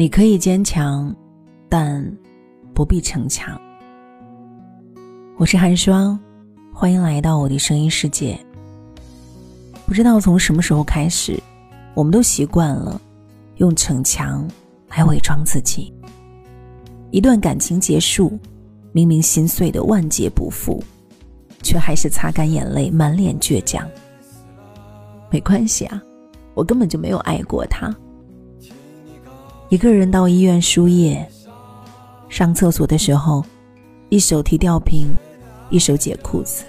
[0.00, 1.12] 你可以坚强，
[1.68, 2.00] 但
[2.72, 3.60] 不必逞强。
[5.36, 6.16] 我是寒霜，
[6.72, 8.38] 欢迎来到我的声音世界。
[9.86, 11.36] 不知道从什么时候开始，
[11.94, 13.00] 我们都习惯了
[13.56, 14.48] 用逞强
[14.88, 15.92] 来伪装自己。
[17.10, 18.38] 一段感情结束，
[18.92, 20.80] 明明心碎的万劫不复，
[21.60, 23.84] 却还是擦干眼泪，满脸倔强。
[25.28, 26.00] 没关系啊，
[26.54, 27.92] 我根本就没有爱过他。
[29.70, 31.22] 一个人到医院输液，
[32.30, 33.44] 上厕所的时候，
[34.08, 35.08] 一手提吊瓶，
[35.68, 36.64] 一手解裤子，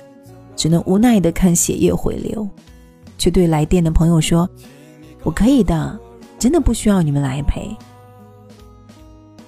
[0.53, 2.45] 只能无奈的看血液回流。
[3.17, 4.49] 却对来电的朋友说
[5.23, 5.98] ：“我可以的，
[6.38, 7.73] 真的不需要你们来陪。”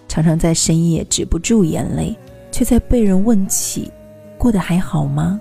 [0.07, 2.17] 常常在深夜止不住眼泪，
[2.53, 3.91] 却在被人问起
[4.37, 5.39] 过得还好吗？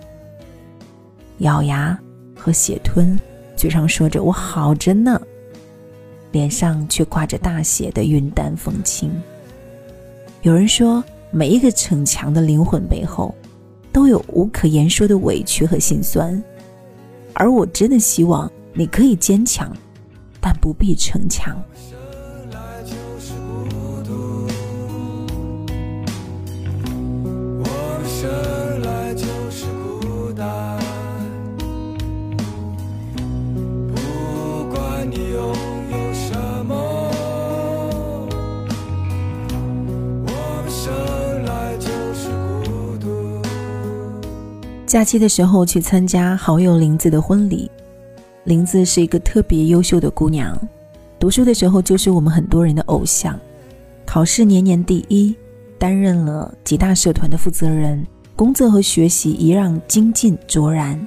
[1.39, 1.97] 咬牙
[2.37, 3.17] 和血吞，
[3.55, 5.21] 嘴上说着“我好着呢”，
[6.33, 9.11] 脸上却挂着大写的云淡风轻。
[10.43, 13.35] 有人说，每一个逞强的灵魂背后，
[13.93, 16.43] 都有无可言说的委屈和心酸。
[17.33, 19.75] 而我真的希望你可以坚强，
[20.41, 21.63] 但不必逞强。
[44.91, 47.71] 假期的时候去参加好友林子的婚礼，
[48.43, 50.61] 林子是一个特别优秀的姑娘，
[51.17, 53.39] 读书的时候就是我们很多人的偶像，
[54.05, 55.33] 考试年年第一，
[55.79, 61.01] 担任了几大社团的负责人，工作和学习一样精进卓然。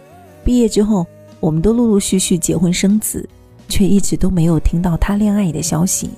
[0.45, 1.05] 毕业之后，
[1.41, 3.27] 我们都陆陆续续结婚生子，
[3.67, 6.09] 却一直都没有听到她恋爱的消息。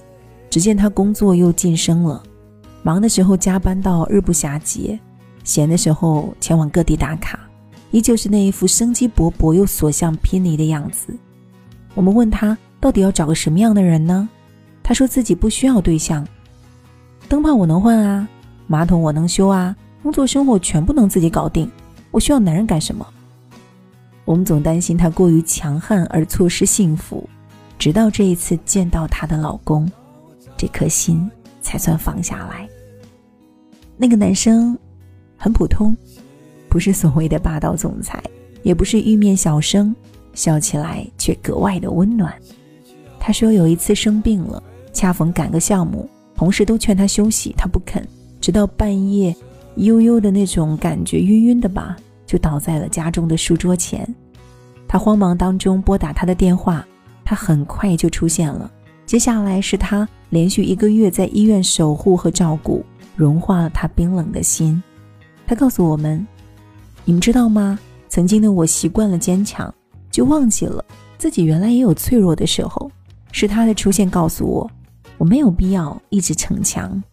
[0.52, 2.22] 只见她工作又晋升了，
[2.84, 5.00] 忙的时候加班到日不暇接，
[5.44, 7.40] 闲的时候前往各地打卡。
[7.96, 11.16] 依旧是那一副生机勃勃又所向披靡的样子。
[11.94, 14.28] 我们问他到底要找个什么样的人呢？
[14.84, 16.28] 他说自己不需要对象，
[17.30, 18.28] 灯泡我能换啊，
[18.68, 19.74] 马桶我能修啊，
[20.04, 21.72] 工作生活全部能自己搞定。
[22.12, 23.08] 我需要男人干什么？
[24.26, 27.26] 我们总担心他过于强悍而错失幸福，
[27.80, 29.90] 直到这一次见到她的老公，
[30.58, 31.32] 这颗心
[31.62, 32.68] 才算放下来。
[33.96, 34.78] 那个男生
[35.38, 35.96] 很普通。
[36.76, 38.22] 不是所谓的霸道总裁，
[38.62, 39.96] 也不是玉面小生，
[40.34, 42.34] 笑起来却格外的温暖。
[43.18, 46.06] 他说有一次生病了，恰逢赶个项目，
[46.36, 48.06] 同事都劝他休息，他不肯，
[48.42, 49.34] 直到半夜，
[49.78, 54.06] 悠悠的那种感觉，晕晕的吧，就倒在了家中的书桌前。
[54.86, 56.86] 他慌忙当中拨打他的电话，
[57.24, 58.70] 他很快就出现了。
[59.06, 62.84] 接下来是他连续一个月在医院守护和照顾，
[63.16, 64.84] 融化了他冰冷的心。
[65.48, 66.28] 他告诉我们。
[67.06, 67.80] 你们知道吗？
[68.10, 69.74] 曾经的我习惯了坚强，
[70.10, 70.84] 就忘记了
[71.18, 72.92] 自己原来也有脆弱的时候。
[73.32, 74.72] 是他的出现告诉我，
[75.18, 77.04] 我没有必要一直逞强。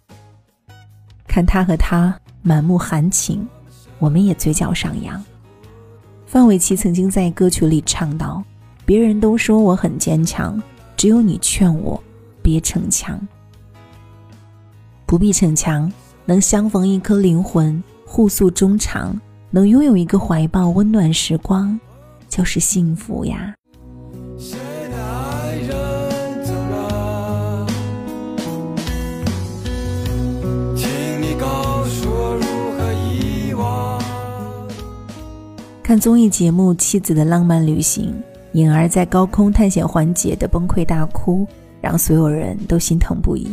[1.26, 3.46] 看他和他满目含情，
[3.98, 5.22] 我们也嘴角上扬。
[6.24, 8.42] 范玮琪曾经在歌曲里唱道
[8.86, 10.62] ：“别人都说我很坚强，
[10.96, 12.00] 只有你劝我
[12.40, 13.20] 别逞强。
[15.04, 15.92] 不必逞强，
[16.24, 19.20] 能相逢一颗灵魂，互诉衷肠。”
[19.54, 21.78] 能拥有一个怀抱，温暖时光，
[22.26, 23.54] 就是幸福呀。
[35.82, 38.10] 看综艺节目《妻子的浪漫旅行》，
[38.52, 41.46] 颖儿在高空探险环节的崩溃大哭，
[41.82, 43.46] 让所有人都心疼不已。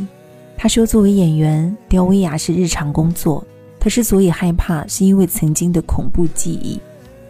[0.56, 3.44] 她说：“作为演员，吊威亚是日常工作。”
[3.80, 6.80] 她之所以害怕，是因为曾经的恐怖记忆。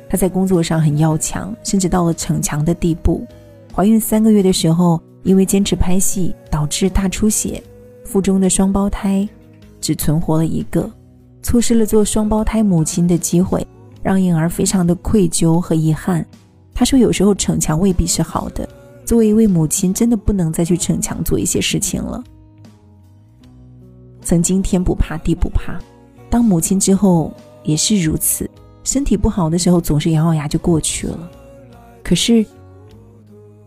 [0.10, 3.28] 她在工作上很要强，甚至到了逞强的地步。
[3.72, 7.62] 怀孕三个月的时候，因为坚持拍戏，导致大出血，
[8.04, 9.30] 腹中的双胞胎
[9.80, 10.90] 只存活了一个，
[11.44, 13.66] 错失了做双胞胎母亲的机会，
[14.02, 16.26] 让颖儿非常的愧疚和遗憾。
[16.74, 18.68] 她说：“有时候逞强未必是好的，
[19.06, 22.24] 作为一位母亲，真的不能再去逞强做一些事情了。”
[24.24, 25.80] 曾经天不怕地不怕。
[26.30, 27.34] 当母亲之后
[27.64, 28.50] 也是如此，
[28.84, 31.30] 身体不好的时候总是咬咬牙就过去了。
[32.04, 32.46] 可是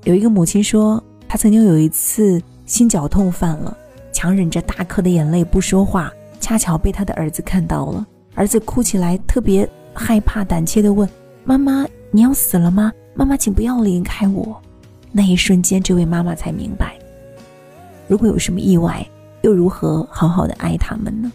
[0.05, 3.77] 有一个母亲说，她曾经有一次心绞痛犯了，
[4.13, 8.07] 强忍着大颗的眼泪不说话，恰巧被她的儿子看到了。
[8.35, 11.09] 儿子哭起来特别害怕、胆怯的问
[11.45, 12.93] ：“妈妈，你要死了吗？
[13.15, 14.61] 妈妈，请不要离开我。”
[15.13, 16.97] 那一瞬间，这位妈妈才明白，
[18.09, 19.07] 如果有什么意外，
[19.43, 21.31] 又如何好好的爱他们呢？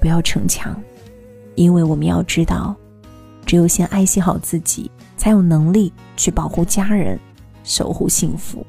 [0.00, 0.74] 不要逞强，
[1.54, 2.74] 因为我们要知道，
[3.44, 7.18] 只有先爱惜好自己，才有能力去保护家人，
[7.64, 8.64] 守护幸福。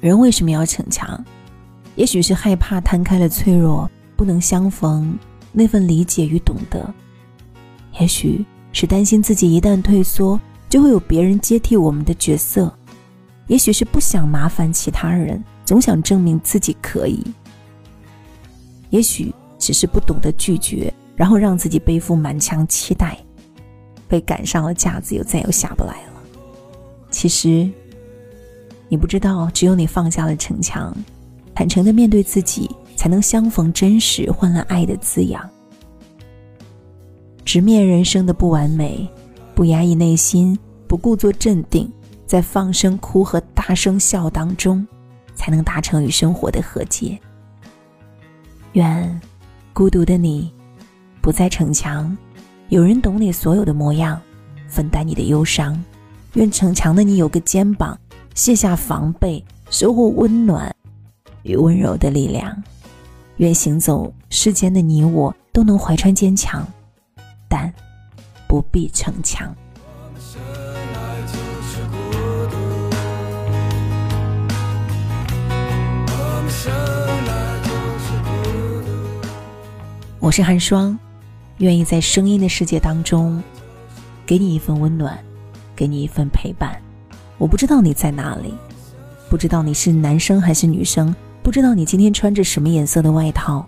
[0.00, 1.24] 人为什么要逞强？
[1.96, 5.18] 也许是害怕摊开了脆弱，不能相逢
[5.52, 6.80] 那份理解与懂得；
[8.00, 10.38] 也许是担心自己一旦退缩，
[10.68, 12.68] 就会有别人接替我们的角色；
[13.46, 17.24] 也许是不想麻烦其他人，总想证明自己可以。
[18.94, 23.18] 也许只是不懂得拒绝，然后让自己背负满腔期待，
[24.06, 26.22] 被赶上了架子，又再又下不来了。
[27.10, 27.68] 其实，
[28.88, 30.96] 你不知道，只有你放下了逞强，
[31.56, 35.44] 坦诚的面对自己，才能相逢真实，换来爱的滋养。
[37.44, 39.08] 直面人生的不完美，
[39.56, 40.56] 不压抑内心，
[40.86, 41.92] 不故作镇定，
[42.26, 44.86] 在放声哭和大声笑当中，
[45.34, 47.18] 才能达成与生活的和解。
[48.74, 49.20] 愿
[49.72, 50.52] 孤独的你
[51.20, 52.16] 不再逞强，
[52.70, 54.20] 有人懂你所有的模样，
[54.66, 55.80] 分担你的忧伤。
[56.32, 57.96] 愿逞强的你有个肩膀，
[58.34, 60.74] 卸下防备，收获温暖
[61.44, 62.60] 与温柔的力量。
[63.36, 66.66] 愿行走世间的你我都能怀揣坚强，
[67.48, 67.72] 但
[68.48, 69.54] 不必逞强。
[80.24, 80.98] 我是寒霜，
[81.58, 83.42] 愿意在声音的世界当中，
[84.24, 85.22] 给你一份温暖，
[85.76, 86.80] 给你一份陪伴。
[87.36, 88.54] 我不知道你在哪里，
[89.28, 93.66] 不知道你是男生还是女生，不知道你今天穿着什么颜色的外套，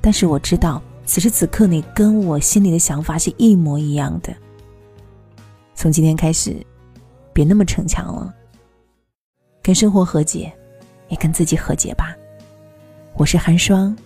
[0.00, 4.34] 但是我知道此时此刻你跟我心里的想法是一模一样的。
[5.76, 6.56] 从今天开始，
[7.32, 8.34] 别那么逞强了，
[9.62, 10.52] 跟生活和解，
[11.10, 12.12] 也跟自己和解吧。
[13.14, 13.96] 我是寒霜。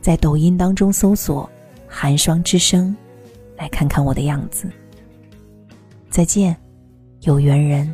[0.00, 1.48] 在抖音当中搜索
[1.86, 2.96] “寒霜之声”，
[3.56, 4.70] 来看看我的样子。
[6.10, 6.56] 再见，
[7.22, 7.92] 有缘人。